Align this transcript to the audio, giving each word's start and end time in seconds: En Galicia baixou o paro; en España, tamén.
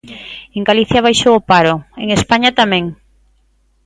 En 0.57 0.61
Galicia 0.69 1.05
baixou 1.07 1.33
o 1.35 1.45
paro; 1.49 1.73
en 2.03 2.07
España, 2.17 2.57
tamén. 2.59 2.85